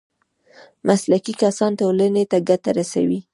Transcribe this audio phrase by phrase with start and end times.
[0.87, 3.19] مسلکي کسان ټولنې ته ګټه رسوي